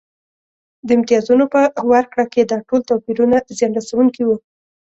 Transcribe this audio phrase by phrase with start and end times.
[0.87, 1.59] د امتیازونو په
[1.91, 4.35] ورکړه کې دا ډول توپیرونه زیان رسونکي وو